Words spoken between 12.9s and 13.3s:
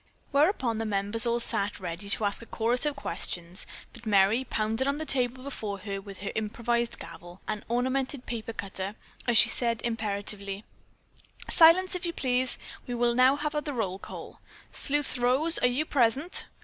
will